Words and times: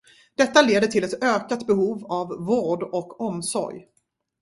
Detta 0.37 0.61
leder 0.61 0.87
till 0.87 1.03
ett 1.03 1.23
ökat 1.23 1.67
behov 1.67 2.05
av 2.05 2.27
vård 2.27 2.83
och 2.83 3.21
omsorg. 3.21 3.85